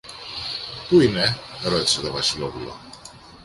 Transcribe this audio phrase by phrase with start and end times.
[0.89, 2.77] Πού είναι; ρώτησε το Βασιλόπουλο.